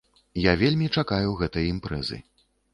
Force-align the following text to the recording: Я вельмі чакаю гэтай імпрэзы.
Я 0.43 0.53
вельмі 0.61 0.87
чакаю 0.97 1.37
гэтай 1.43 1.71
імпрэзы. 1.77 2.23